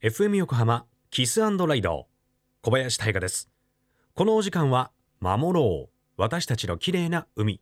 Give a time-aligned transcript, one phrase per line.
[0.00, 2.06] FM 横浜キスライド
[2.62, 3.50] 小林大賀です。
[4.14, 5.90] このお時間は守ろう。
[6.16, 7.60] 私たちの綺麗な海。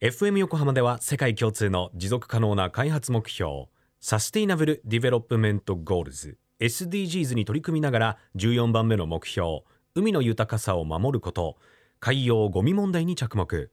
[0.00, 3.66] FM 横浜では世界共通の持続可能な開発目標
[4.00, 9.64] サステイナブル・ディベロップメント・ゴールズ SDGs に取り組みながら14番目の目標
[9.94, 11.58] 海の豊かさを守ること
[11.98, 13.68] 海洋ゴミ問題に着目。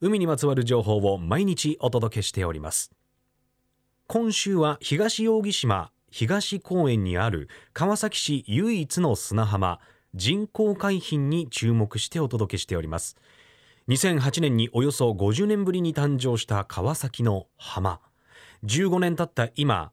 [0.00, 2.92] 海にまつわる情報を毎日お届けしております。
[4.06, 9.80] 今週は東扇島東公園にある川崎市唯一の砂浜
[10.14, 13.16] 人工海浜に注目してお届けしております。
[13.88, 17.98] 2008年におよそ50年ぶりに誕生した川崎の浜。
[18.64, 19.90] 15年経った今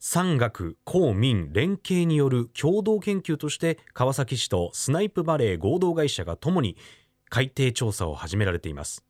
[0.00, 6.78] 産学公民連携による共同研究として川崎市とスナイプバレー合同会社がともに
[7.28, 9.04] 海底調査を始められています。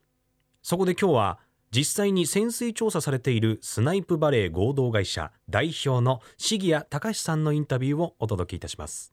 [0.62, 1.38] そこで今日は
[1.70, 9.12] 実際に潜水調査されているスナイプバレー合同会社代表の重谷隆さんのインタビューをお届けいたします。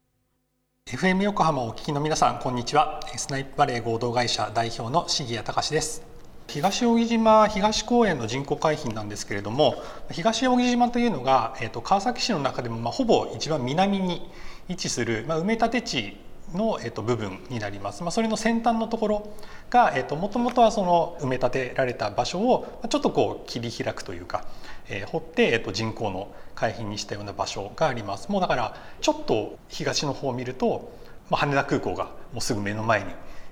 [0.86, 3.02] FM 横浜をお聞きの皆さんこんにちは。
[3.18, 6.16] スナイプバレー合同会社代表の重谷隆です。
[6.48, 9.82] 東扇島東公園の人工海浜なんですけれども
[10.12, 14.30] 東扇島というのが、えーと、川崎市の中でも、まあ、ほぼ一番南に
[14.70, 16.18] 位置する、まあ、埋め立て地
[16.54, 19.34] の、えー、と部分になります、まあ、それの先端のところ
[19.70, 24.46] が、えー、ともともとはその埋め立てられた場所をちょっとこう切り開くというか、
[24.90, 30.92] えー、掘って、えー、と人工の海浜にしたような場所がありますもうだからちょっと東の方を見ると、
[31.30, 33.08] まあ、羽田空港がもうすぐ目の前に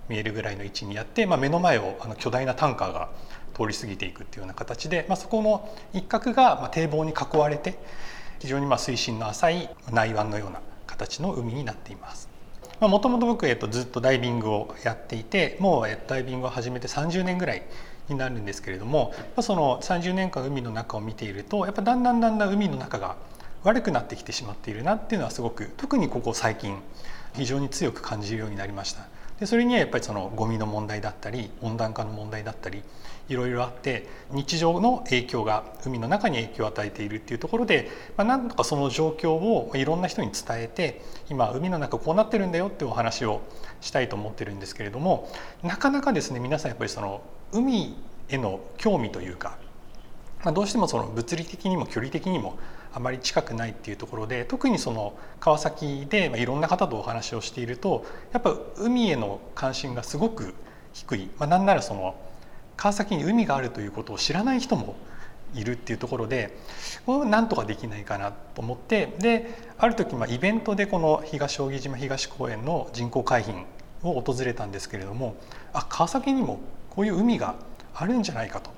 [0.10, 3.10] 見えるぐらいの位置にあって、まあ、目の前をあの巨大なタンカーが
[3.54, 7.78] 通り過ぎていくっていうような形で、まあ、そこの一角がまあ堤防に囲われて
[8.40, 12.33] 非常にまあ水深の浅い内湾のような形の海になっています。
[12.88, 17.64] もともと僕、えっと、ずっとダイビングをやっていてもう、えっと、ダイビングを始めて30年ぐらい
[18.10, 23.16] になるんですけれどもその30年間海の中を見ているとやっぱだんだんだんだん海の中が
[23.64, 26.78] 悪くなってきてしまっているなっていうのはすごく特にここ最近
[27.34, 29.08] 非常に強く感じるようになりました。
[29.40, 32.84] でそれにはやっぱりそのゴミの問題だったり温暖化の問題だったり
[33.30, 43.42] いろいろあって日常の影響が海の中に影響を与えているっていうところで、まあ、なんとかその状況をいろんな人に伝えて今海の中こうなってるんだよっていうお話を
[43.82, 45.30] したいと思ってるんですけれども
[45.64, 47.22] なかなかですね皆さんやっぱりその
[47.52, 47.96] 海
[48.30, 49.58] への興味というか、
[50.44, 52.58] まあ、どうしてもその物理的にも距離的にも
[52.94, 60.54] あまり近くないっていうところで特にその川崎でまあいろんな方とお話をしているとやっぱ海への関心がすごく
[60.94, 62.16] 低い、まあ、なんならその
[62.78, 64.96] 川崎に海があるということを知らない人も
[65.56, 66.58] いるっていうところで
[67.06, 73.66] こなんとかできないかなと思ってである時まあイベントでこの東扇島東公園の人工海浜
[74.04, 75.36] を訪れたんですけれども
[75.74, 76.60] あ川崎にも
[76.90, 77.56] こういう海が
[77.96, 78.72] あるんじゃないかと。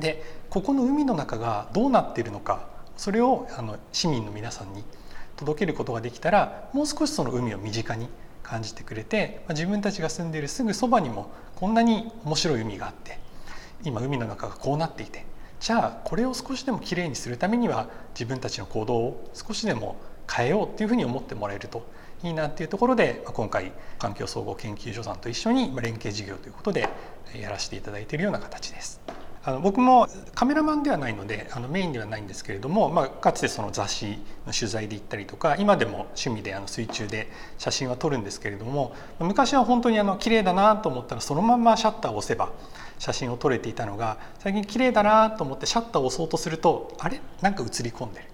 [0.00, 4.84] でここの海の中がどうなっているのかそれをあの市民の皆さんに
[5.36, 8.08] 届けることができたらもう少しその海を身近に
[8.42, 13.18] 感じてくれて自分たちが住んでいるすぐそばにもこんなに面白い海があって
[13.84, 15.24] 今海の中がこうなっていて
[15.60, 19.96] じゃあこれを少しでもきれいにするためには自分たちの行動を少しでも
[20.30, 21.86] 変えようっていうふうに思ってもらえると
[22.24, 23.70] いいなっていうところで今回
[24.00, 26.88] 環境総合研究所さんと一緒に連携事業ということで
[27.40, 29.17] やらせていただいているような形です。
[29.48, 42.52] あの僕もカメラマンではないのであのメインではないんですけれども、まあ、かつてその雑誌の取材で行ったりとか今でも趣味であの水中で写真は撮るんですけれども昔は本当にあの綺麗だなと思ったらそのままシャッターを押せば
[42.98, 47.18] 写真を撮れていたのが最近綺麗だなと思ってシャッターを押そうとするとあれ？
[47.40, 48.26] なんか映り込んでる。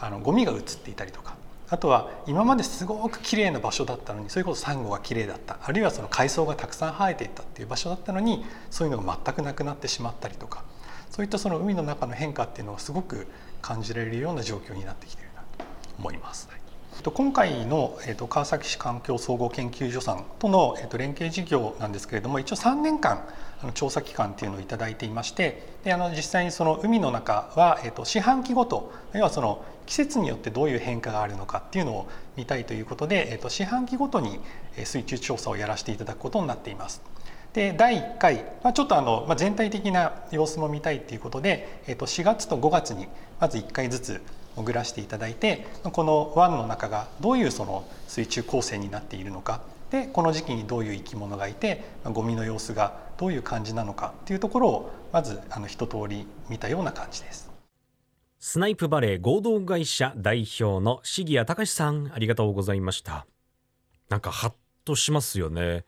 [0.00, 1.35] あのゴミが映っていたりとか。
[1.68, 10.64] あとは今まですごく綺麗な場所だったのにそれこそサンゴが綺麗だったあるいはその海藻がたくさん生えていったっていう場所だったのにそういうのが全くなくなってしまったりとか
[11.10, 13.26] そういったその海の中の変化っていうのをすごく
[13.62, 15.64] 感じられるような状況になってきてるなと
[15.98, 16.48] 思います。
[17.04, 17.98] 今回の
[18.28, 23.22] 川崎市環境総合研究所さんとの連携事業なんですけれども一応3年間
[23.74, 34.40] 調査期間っていうのを頂いていましてであの実際にその海の中は、えー、と四半期ごと要はその季節によってどういう変化があるのかっていうのを見たいということで、えー、と四半期ごとに
[34.84, 37.02] 水中調査をやらせていただくことになっています。
[37.52, 43.08] で第1回、まあ、ちょっとあの、まあ、全体的な様子も見たいということで、えー、と4月と5月に
[43.40, 44.22] まず1回ずつ
[44.56, 49.60] 潜らせていただいてこの湾の中がどういうその水中構成になっているのか。
[49.90, 57.50] でこの時期にどういう生き物がいてゴミの様子がどういう感じなのかっていうところをまずあの一通り見たような感じです。
[58.40, 63.26] スナイプバレー合同会社代表の重谷隆さんありがとうございました。
[64.08, 64.52] なんかハッ
[64.84, 65.84] としますよね。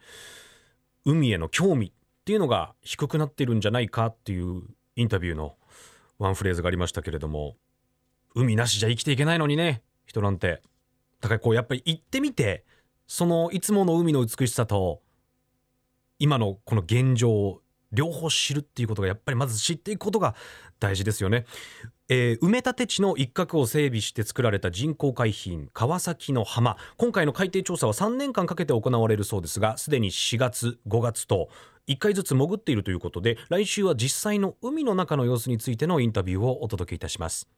[1.05, 1.93] 海への興味っ
[2.25, 4.62] ていうのが低くなってるんじゃないかっていう
[4.97, 5.56] インタビューの
[6.19, 7.56] ワンフレーズがありましたけれども。
[8.38, 9.82] 海なしじゃ生きていけないのにね。
[10.06, 10.62] 人なんて。
[11.20, 12.64] だからこうやっぱり行ってみて
[13.08, 15.02] そのいつもの海の美しさと
[16.20, 20.37] 今のこの現状を両方知るっていうことがやっぱりまず知っていくことが
[20.79, 21.46] 大事ですよね。
[22.08, 26.76] えー埋め立て地の一角を整備して作られた人工海浜川崎の浜。
[26.96, 31.49] 今回の海底調査は3年間かけて行われるそうですがすでに4月5月と
[31.88, 37.49] 1回ずつ潜っているということで来週は実際の海の中の様子についてのインタビューをお届けいたします。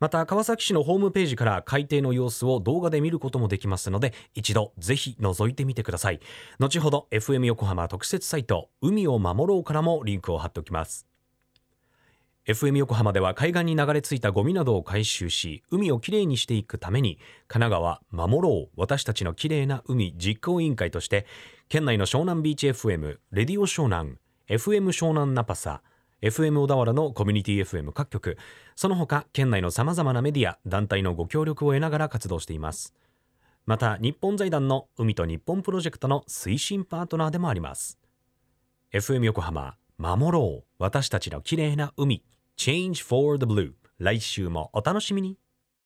[0.00, 6.20] また川崎市のホームページから海底の様子を動画で見ることもできますので一度ぜひ覗いてみてください。
[6.58, 11.06] 後ほど FM 横浜特設サイト海を守ろうからもリンクを貼っておきます。
[12.46, 17.18] FM 横浜では海岸に流れ着いたゴミなどを回収し海をきれいにしていくために
[17.48, 21.24] 神奈川守ろう私たちのきれいな海実行委員会として
[21.70, 24.16] 県内の湘南ビーチ FM レディオ湘南
[24.50, 25.80] FM 湘南ナパサ
[26.24, 28.38] FM 小田原のコミュニティ FM 各局。
[28.76, 32.94] その他県内のさまざまなメディア団体のご協力を得ながら活動しています。
[33.66, 37.98] また日本財団の海と日本プロジェクトの推進パートナーでもあります。
[38.94, 40.64] FM 横浜守ろう。
[40.78, 42.24] 私たちの綺麗な海。
[42.56, 45.36] Change for the Blue 来週もお楽しみに。